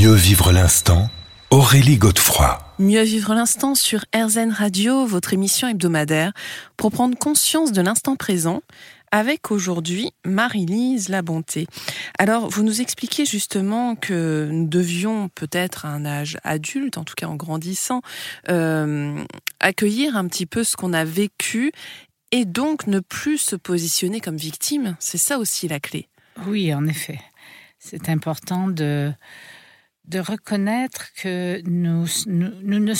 Mieux 0.00 0.14
vivre 0.14 0.50
l'instant, 0.50 1.10
Aurélie 1.50 1.98
Godefroy. 1.98 2.58
Mieux 2.78 3.02
vivre 3.02 3.34
l'instant 3.34 3.74
sur 3.74 4.02
RZN 4.16 4.50
Radio, 4.50 5.04
votre 5.04 5.34
émission 5.34 5.68
hebdomadaire, 5.68 6.32
pour 6.78 6.90
prendre 6.90 7.18
conscience 7.18 7.70
de 7.70 7.82
l'instant 7.82 8.16
présent, 8.16 8.62
avec 9.10 9.50
aujourd'hui 9.50 10.12
Marie-Lise 10.24 11.10
Labonté. 11.10 11.66
Alors, 12.18 12.48
vous 12.48 12.62
nous 12.62 12.80
expliquez 12.80 13.26
justement 13.26 13.94
que 13.94 14.48
nous 14.50 14.66
devions 14.66 15.28
peut-être 15.34 15.84
à 15.84 15.90
un 15.90 16.06
âge 16.06 16.38
adulte, 16.44 16.96
en 16.96 17.04
tout 17.04 17.14
cas 17.14 17.26
en 17.26 17.36
grandissant, 17.36 18.00
euh, 18.48 19.22
accueillir 19.60 20.16
un 20.16 20.26
petit 20.28 20.46
peu 20.46 20.64
ce 20.64 20.76
qu'on 20.76 20.94
a 20.94 21.04
vécu 21.04 21.72
et 22.32 22.46
donc 22.46 22.86
ne 22.86 23.00
plus 23.00 23.36
se 23.36 23.54
positionner 23.54 24.20
comme 24.20 24.38
victime. 24.38 24.96
C'est 24.98 25.18
ça 25.18 25.38
aussi 25.38 25.68
la 25.68 25.78
clé. 25.78 26.08
Oui, 26.46 26.72
en 26.72 26.86
effet. 26.86 27.20
C'est 27.78 28.08
important 28.08 28.68
de, 28.68 29.12
de 30.10 30.18
reconnaître 30.18 31.12
que 31.14 31.62
nous, 31.66 32.06
nous, 32.26 32.50
nous 32.62 32.78
ne 32.80 32.94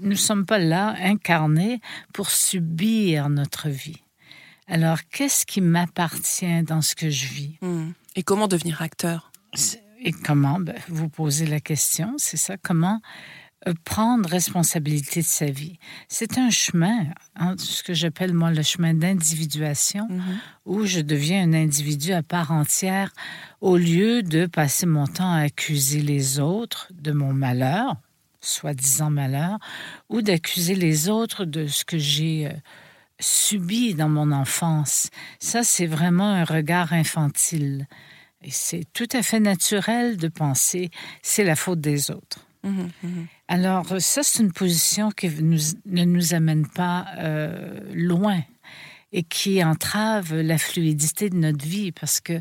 nous 0.00 0.16
sommes 0.16 0.46
pas 0.46 0.58
là 0.58 0.94
incarnés 0.98 1.80
pour 2.12 2.30
subir 2.30 3.28
notre 3.28 3.68
vie. 3.68 4.02
Alors, 4.66 4.98
qu'est-ce 5.12 5.46
qui 5.46 5.60
m'appartient 5.60 6.62
dans 6.62 6.80
ce 6.80 6.94
que 6.94 7.10
je 7.10 7.26
vis? 7.26 7.58
Hmm. 7.60 7.90
Et 8.16 8.22
comment 8.22 8.48
devenir 8.48 8.82
acteur? 8.82 9.30
Et 10.00 10.12
comment? 10.12 10.58
Ben, 10.58 10.74
Vous 10.88 11.08
posez 11.08 11.46
la 11.46 11.60
question, 11.60 12.14
c'est 12.16 12.36
ça 12.36 12.56
Comment 12.56 13.00
prendre 13.72 14.28
responsabilité 14.28 15.20
de 15.20 15.26
sa 15.26 15.46
vie 15.46 15.78
C'est 16.08 16.38
un 16.38 16.50
chemin, 16.50 17.06
hein, 17.34 17.54
ce 17.58 17.82
que 17.82 17.94
j'appelle 17.94 18.32
moi 18.32 18.50
le 18.50 18.62
chemin 18.62 18.94
d'individuation, 18.94 20.06
Mhm. 20.08 20.38
où 20.66 20.84
je 20.86 21.00
deviens 21.00 21.42
un 21.42 21.52
individu 21.52 22.12
à 22.12 22.22
part 22.22 22.52
entière 22.52 23.10
au 23.60 23.76
lieu 23.76 24.22
de 24.22 24.46
passer 24.46 24.86
mon 24.86 25.06
temps 25.06 25.32
à 25.32 25.40
accuser 25.40 26.00
les 26.00 26.38
autres 26.40 26.88
de 26.94 27.12
mon 27.12 27.32
malheur, 27.32 27.96
soi-disant 28.40 29.10
malheur, 29.10 29.58
ou 30.08 30.22
d'accuser 30.22 30.74
les 30.74 31.08
autres 31.08 31.44
de 31.44 31.66
ce 31.66 31.84
que 31.84 31.98
j'ai 31.98 32.46
euh, 32.46 32.52
subi 33.18 33.94
dans 33.94 34.08
mon 34.08 34.30
enfance. 34.32 35.10
Ça, 35.40 35.64
c'est 35.64 35.86
vraiment 35.86 36.28
un 36.30 36.44
regard 36.44 36.92
infantile. 36.92 37.86
Et 38.42 38.50
c'est 38.50 38.84
tout 38.92 39.08
à 39.12 39.22
fait 39.22 39.40
naturel 39.40 40.18
de 40.18 40.28
penser 40.28 40.90
c'est 41.22 41.42
la 41.42 41.56
faute 41.56 41.80
des 41.80 42.10
autres. 42.10 42.45
Alors, 43.48 43.86
ça, 44.00 44.22
c'est 44.22 44.42
une 44.42 44.52
position 44.52 45.10
qui 45.10 45.28
nous- 45.28 45.58
ne 45.86 46.04
nous 46.04 46.34
amène 46.34 46.66
pas 46.66 47.06
euh, 47.18 47.80
loin 47.94 48.40
et 49.12 49.22
qui 49.22 49.62
entrave 49.62 50.34
la 50.34 50.58
fluidité 50.58 51.30
de 51.30 51.36
notre 51.36 51.64
vie 51.64 51.92
parce 51.92 52.20
que 52.20 52.40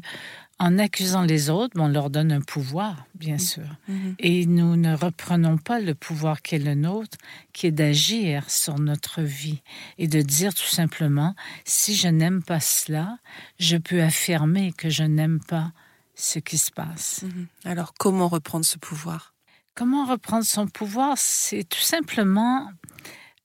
en 0.57 0.80
accusant 0.80 1.23
les 1.23 1.49
autres, 1.49 1.77
on 1.77 1.89
leur 1.89 2.09
donne 2.09 2.31
un 2.31 2.39
pouvoir, 2.39 3.05
bien 3.13 3.38
sûr. 3.38 3.66
Mhm. 3.89 4.16
Et 4.19 4.45
nous 4.45 4.77
ne 4.77 4.95
reprenons 4.95 5.57
pas 5.57 5.81
le 5.81 5.94
pouvoir 5.94 6.41
qui 6.41 6.55
est 6.55 6.59
le 6.59 6.75
nôtre, 6.75 7.17
qui 7.52 7.67
est 7.67 7.72
d'agir 7.72 8.50
sur 8.50 8.79
notre 8.79 9.22
vie 9.22 9.61
et 9.97 10.07
de 10.07 10.22
dire 10.22 10.53
tout 10.53 10.63
simplement, 10.63 11.35
si 11.66 11.94
je 11.94 12.07
n'aime 12.07 12.41
pas 12.41 12.61
cela, 12.61 13.17
je 13.59 13.75
peux 13.75 14.02
affirmer 14.02 14.72
que 14.72 14.89
je 14.89 15.03
n'aime 15.03 15.41
pas 15.45 15.73
ce 16.16 16.39
qui 16.39 16.57
se 16.57 16.72
passe. 16.72 17.23
Mhm. 17.23 17.47
Alors, 17.66 17.94
comment 17.94 18.29
reprendre 18.29 18.63
ce 18.63 18.77
pouvoir? 18.77 19.33
Comment 19.76 20.06
reprendre 20.06 20.45
son 20.45 20.68
pouvoir? 20.68 21.16
C'est 21.18 21.64
tout 21.66 21.80
simplement 21.81 22.72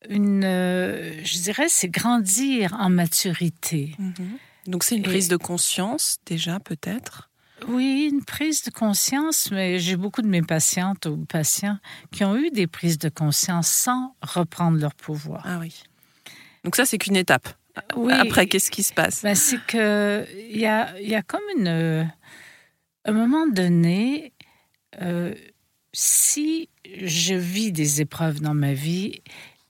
une, 0.08 0.44
euh, 0.44 1.20
je 1.24 1.40
dirais, 1.40 1.66
c'est 1.68 1.88
grandir 1.88 2.72
en 2.78 2.88
maturité. 2.88 3.94
Mhm. 3.98 4.38
Donc, 4.66 4.84
c'est 4.84 4.94
une 4.96 5.02
Et- 5.02 5.08
prise 5.08 5.28
de 5.28 5.36
conscience, 5.36 6.18
déjà, 6.26 6.60
peut-être? 6.60 7.30
Oui, 7.68 8.08
une 8.10 8.24
prise 8.24 8.62
de 8.62 8.70
conscience, 8.70 9.50
mais 9.50 9.78
j'ai 9.78 9.96
beaucoup 9.96 10.22
de 10.22 10.28
mes 10.28 10.40
patientes 10.40 11.04
ou 11.06 11.26
patients 11.26 11.78
qui 12.10 12.24
ont 12.24 12.36
eu 12.36 12.50
des 12.50 12.66
prises 12.66 12.96
de 12.98 13.08
conscience 13.10 13.68
sans 13.68 14.14
reprendre 14.22 14.78
leur 14.78 14.94
pouvoir. 14.94 15.42
Ah 15.44 15.58
oui. 15.58 15.82
Donc, 16.64 16.76
ça, 16.76 16.86
c'est 16.86 16.96
qu'une 16.96 17.16
étape. 17.16 17.48
Oui, 17.96 18.12
Après, 18.12 18.46
qu'est-ce 18.46 18.70
qui 18.70 18.82
se 18.82 18.92
passe? 18.94 19.22
Ben, 19.22 19.34
c'est 19.34 19.60
que 19.66 20.26
il 20.50 20.58
y 20.58 20.66
a, 20.66 20.98
y 21.00 21.14
a 21.14 21.22
comme 21.22 21.42
une, 21.58 21.68
euh, 21.68 22.04
un 23.04 23.12
moment 23.12 23.46
donné, 23.46 24.32
euh, 25.02 25.34
si 25.92 26.68
je 27.02 27.34
vis 27.34 27.72
des 27.72 28.00
épreuves 28.00 28.40
dans 28.40 28.54
ma 28.54 28.72
vie 28.72 29.20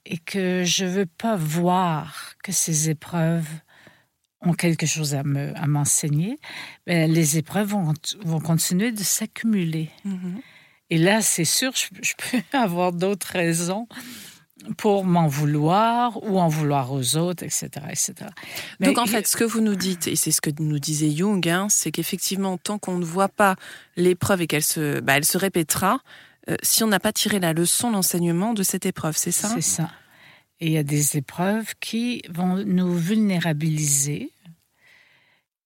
et 0.07 0.19
que 0.19 0.65
je 0.65 0.85
veux 0.85 1.07
pas 1.07 1.37
voir 1.37 2.35
que 2.43 2.53
ces 2.53 2.91
épreuves 2.91 3.49
ont 4.43 4.55
quelque 4.55 4.87
chose 4.87 5.15
à 5.15 5.23
me 5.23 5.57
à 5.57 5.67
m'enseigner, 5.67 6.39
ben, 6.87 7.11
les 7.11 7.37
épreuves 7.37 7.69
vont, 7.69 7.93
vont 8.25 8.41
continuer 8.41 8.93
de 8.93 9.03
s'accumuler. 9.03 9.91
Mhm. 10.05 10.41
Et 10.89 10.99
là, 10.99 11.23
c'est 11.23 11.45
sûr, 11.45 11.73
je, 11.77 11.87
je 12.03 12.15
peux 12.17 12.43
avoir 12.57 12.93
d'autres 12.93 13.33
raisons 13.33 13.87
pour 14.77 15.05
m'en 15.05 15.27
vouloir 15.27 16.23
ou 16.23 16.39
en 16.39 16.49
vouloir 16.49 16.93
aux 16.93 17.17
autres, 17.17 17.45
etc. 17.45 17.69
etc. 17.89 18.15
Mais 18.79 18.89
Donc 18.89 18.99
en 18.99 19.07
fait, 19.07 19.27
ce 19.27 19.37
que 19.37 19.45
vous 19.45 19.61
nous 19.61 19.77
dites, 19.77 20.07
et 20.07 20.17
c'est 20.17 20.31
ce 20.31 20.41
que 20.41 20.51
nous 20.59 20.79
disait 20.79 21.11
Jung, 21.11 21.47
hein, 21.49 21.67
c'est 21.69 21.91
qu'effectivement, 21.91 22.59
tant 22.59 22.79
qu'on 22.79 22.99
ne 22.99 23.05
voit 23.05 23.29
pas 23.29 23.57
l'épreuve 23.97 24.43
et 24.43 24.47
qu'elle 24.47 24.63
se, 24.63 25.01
bah, 25.01 25.17
elle 25.17 25.25
se 25.25 25.39
répétera, 25.39 26.01
euh, 26.49 26.57
si 26.63 26.83
on 26.85 26.87
n'a 26.87 27.01
pas 27.01 27.13
tiré 27.13 27.39
la 27.39 27.53
leçon, 27.53 27.91
l'enseignement 27.91 28.55
de 28.55 28.63
cette 28.63 28.87
épreuve, 28.87 29.17
c'est 29.17 29.33
ça? 29.33 29.49
C'est 29.49 29.61
ça. 29.61 29.91
Et 30.61 30.67
il 30.67 30.73
y 30.73 30.79
a 30.79 30.83
des 30.83 31.17
épreuves 31.17 31.75
qui 31.81 32.23
vont 32.29 32.57
nous 32.65 32.95
vulnérabiliser 32.95 34.31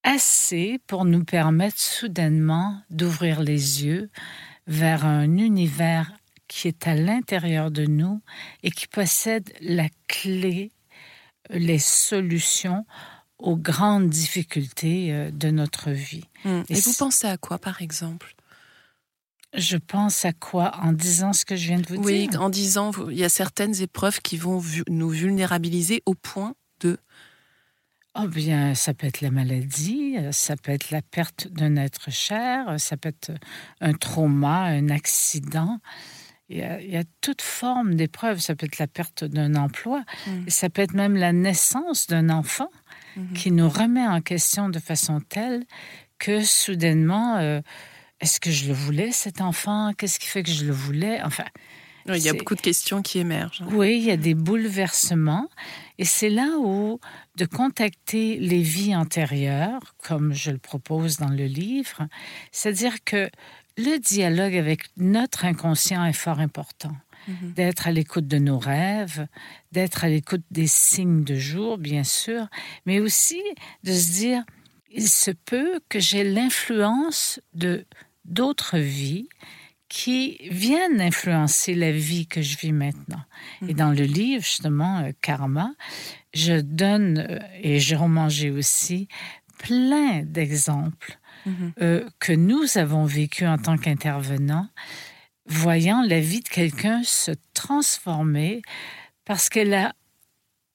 assez 0.04 0.78
pour 0.86 1.04
nous 1.04 1.24
permettre 1.24 1.78
soudainement 1.78 2.80
d'ouvrir 2.90 3.40
les 3.40 3.84
yeux 3.84 4.10
vers 4.66 5.04
un 5.04 5.36
univers 5.38 6.12
qui 6.54 6.68
est 6.68 6.86
à 6.86 6.94
l'intérieur 6.94 7.72
de 7.72 7.84
nous 7.84 8.22
et 8.62 8.70
qui 8.70 8.86
possède 8.86 9.52
la 9.60 9.88
clé, 10.06 10.70
les 11.50 11.80
solutions 11.80 12.86
aux 13.38 13.56
grandes 13.56 14.08
difficultés 14.08 15.12
euh, 15.12 15.30
de 15.32 15.50
notre 15.50 15.90
vie. 15.90 16.22
Mm. 16.44 16.62
Et 16.68 16.78
Et 16.78 16.80
vous 16.80 16.92
pensez 16.92 17.26
à 17.26 17.36
quoi, 17.38 17.58
par 17.58 17.82
exemple? 17.82 18.36
Je 19.52 19.76
pense 19.76 20.24
à 20.24 20.32
quoi? 20.32 20.76
En 20.76 20.92
disant 20.92 21.32
ce 21.32 21.44
que 21.44 21.56
je 21.56 21.66
viens 21.66 21.80
de 21.80 21.88
vous 21.88 21.96
Oui, 21.96 22.28
dire 22.28 22.40
en 22.40 22.50
disant, 22.50 22.92
il 23.10 23.18
y 23.18 23.24
a 23.24 23.28
certaines 23.28 23.82
épreuves 23.82 24.20
qui 24.20 24.36
vont 24.36 24.62
nous 24.88 25.08
vulnérabiliser 25.08 26.02
au 26.06 26.14
point 26.14 26.54
de... 26.78 26.98
Oh 28.16 28.28
bien, 28.28 28.76
ça 28.76 28.94
peut 28.94 29.08
être 29.08 29.22
la 29.22 29.32
maladie, 29.32 30.14
euh, 30.18 30.30
ça 30.30 30.54
peut 30.56 30.70
être 30.70 30.92
la 30.92 31.02
perte 31.02 31.48
d'un 31.48 31.74
être 31.74 32.12
cher, 32.12 32.68
euh, 32.68 32.78
ça 32.78 32.96
peut 32.96 33.08
être 33.08 33.32
un 33.80 33.92
trauma, 33.92 34.66
un 34.66 34.88
accident. 34.88 35.80
Il 36.50 36.58
y 36.58 36.62
a, 36.62 36.80
il 36.80 36.90
y 36.90 36.96
a 36.96 37.04
toute 37.22 37.40
forme 37.42 37.94
d'épreuve. 37.94 38.38
Ça 38.40 38.54
peut 38.54 38.66
être 38.66 38.78
la 38.78 38.86
perte 38.86 39.24
d'un 39.24 39.54
emploi, 39.54 40.04
Mm. 40.26 40.48
ça 40.48 40.68
peut 40.70 40.82
être 40.82 40.94
même 40.94 41.16
la 41.16 41.32
naissance 41.32 42.06
d'un 42.06 42.28
enfant 42.30 42.70
Mhm. 43.16 43.32
qui 43.34 43.50
nous 43.52 43.68
remet 43.68 44.06
en 44.06 44.20
question 44.20 44.68
de 44.68 44.78
façon 44.78 45.20
telle 45.20 45.64
que 46.18 46.42
soudainement, 46.42 47.36
euh, 47.36 47.60
est-ce 48.20 48.40
que 48.40 48.50
je 48.50 48.66
le 48.68 48.74
voulais 48.74 49.10
cet 49.12 49.40
enfant? 49.40 49.92
Qu'est-ce 49.96 50.18
qui 50.18 50.26
fait 50.26 50.42
que 50.42 50.50
je 50.50 50.64
le 50.64 50.72
voulais? 50.72 51.22
Enfin, 51.22 51.44
Oui, 52.06 52.18
il 52.18 52.24
y 52.24 52.28
a 52.28 52.34
beaucoup 52.34 52.54
de 52.54 52.60
questions 52.60 53.00
qui 53.02 53.18
émergent. 53.20 53.62
hein. 53.62 53.68
oui, 53.72 53.96
il 53.98 54.04
y 54.04 54.10
a 54.10 54.16
des 54.18 54.34
bouleversements. 54.34 55.48
Et 55.98 56.04
c'est 56.04 56.28
là 56.28 56.48
où 56.58 56.98
de 57.36 57.46
contacter 57.46 58.36
les 58.38 58.60
vies 58.62 58.94
antérieures, 58.94 59.94
comme 60.02 60.32
je 60.34 60.50
le 60.50 60.58
propose 60.58 61.16
dans 61.16 61.30
le 61.30 61.46
livre, 61.46 62.06
c'est-à-dire 62.52 63.02
que 63.04 63.30
le 63.76 63.98
dialogue 63.98 64.56
avec 64.56 64.88
notre 64.96 65.44
inconscient 65.44 66.04
est 66.04 66.12
fort 66.12 66.40
important. 66.40 66.96
Mhm. 67.26 67.52
D'être 67.54 67.86
à 67.86 67.92
l'écoute 67.92 68.26
de 68.26 68.38
nos 68.38 68.58
rêves, 68.58 69.26
d'être 69.72 70.04
à 70.04 70.08
l'écoute 70.08 70.44
des 70.50 70.66
signes 70.66 71.24
de 71.24 71.36
jour, 71.36 71.78
bien 71.78 72.04
sûr, 72.04 72.48
mais 72.86 73.00
aussi 73.00 73.42
de 73.82 73.92
se 73.92 74.12
dire, 74.12 74.44
il 74.90 75.08
se 75.08 75.30
peut 75.30 75.80
que 75.88 75.98
j'ai 75.98 76.22
l'influence 76.22 77.40
de 77.54 77.86
d'autres 78.24 78.78
vies 78.78 79.28
qui 79.88 80.38
viennent 80.50 81.00
influencer 81.00 81.74
la 81.74 81.92
vie 81.92 82.26
que 82.26 82.42
je 82.42 82.56
vis 82.58 82.72
maintenant. 82.72 83.22
Et 83.68 83.74
dans 83.74 83.90
le 83.90 84.04
livre, 84.04 84.42
justement, 84.42 84.98
euh, 85.00 85.12
Karma, 85.20 85.72
je 86.32 86.60
donne, 86.60 87.18
euh, 87.18 87.38
et 87.62 87.78
Jérôme 87.78 88.14
Manger 88.14 88.50
aussi, 88.50 89.08
plein 89.58 90.22
d'exemples 90.22 91.18
Mhm. 91.46 91.72
euh, 91.82 92.08
que 92.18 92.32
nous 92.32 92.78
avons 92.78 93.04
vécu 93.04 93.46
en 93.46 93.58
tant 93.58 93.76
qu'intervenants, 93.76 94.68
voyant 95.46 96.02
la 96.02 96.20
vie 96.20 96.40
de 96.40 96.48
quelqu'un 96.48 97.02
se 97.04 97.32
transformer 97.52 98.62
parce 99.24 99.48
qu'elle 99.48 99.74
a 99.74 99.92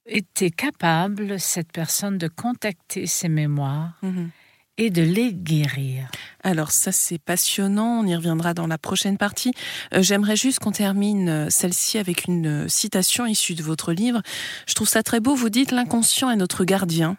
été 0.05 0.49
capable, 0.51 1.39
cette 1.39 1.71
personne, 1.71 2.17
de 2.17 2.27
contacter 2.27 3.05
ses 3.07 3.29
mémoires 3.29 3.93
Mhm. 4.01 4.29
et 4.77 4.89
de 4.89 5.01
les 5.01 5.33
guérir. 5.33 6.09
Alors 6.43 6.71
ça 6.71 6.91
c'est 6.91 7.19
passionnant, 7.19 7.99
on 7.99 8.05
y 8.07 8.15
reviendra 8.15 8.53
dans 8.53 8.65
la 8.67 8.77
prochaine 8.77 9.17
partie. 9.17 9.51
Euh, 9.93 10.01
J'aimerais 10.01 10.35
juste 10.35 10.59
qu'on 10.59 10.71
termine 10.71 11.29
euh, 11.29 11.49
celle-ci 11.49 11.97
avec 11.97 12.25
une 12.25 12.69
citation 12.69 13.25
issue 13.25 13.55
de 13.55 13.63
votre 13.63 13.91
livre. 13.93 14.21
Je 14.67 14.73
trouve 14.73 14.87
ça 14.87 15.03
très 15.03 15.19
beau, 15.19 15.35
vous 15.35 15.49
dites 15.49 15.71
l'inconscient 15.71 16.29
est 16.31 16.37
notre 16.37 16.63
gardien. 16.63 17.17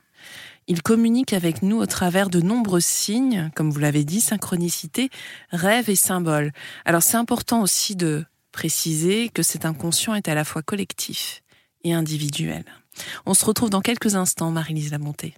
Il 0.70 0.82
communique 0.82 1.32
avec 1.32 1.62
nous 1.62 1.78
au 1.78 1.86
travers 1.86 2.30
de 2.30 2.40
nombreux 2.40 2.78
signes, 2.78 3.50
comme 3.56 3.72
vous 3.72 3.80
l'avez 3.80 4.04
dit, 4.04 4.20
synchronicité, 4.20 5.10
rêves 5.50 5.90
et 5.90 5.96
symboles. 5.96 6.52
Alors 6.84 7.02
c'est 7.02 7.16
important 7.16 7.60
aussi 7.60 7.96
de 7.96 8.24
préciser 8.52 9.30
que 9.30 9.42
cet 9.42 9.64
inconscient 9.64 10.14
est 10.14 10.28
à 10.28 10.34
la 10.36 10.44
fois 10.44 10.62
collectif 10.62 11.42
et 11.82 11.92
individuel. 11.92 12.64
On 13.26 13.34
se 13.34 13.44
retrouve 13.44 13.68
dans 13.68 13.80
quelques 13.80 14.14
instants, 14.14 14.52
Marie-Lise 14.52 14.92
Lamonté. 14.92 15.34